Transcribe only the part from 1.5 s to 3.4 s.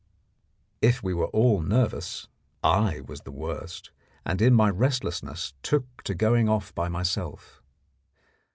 nervous, I was the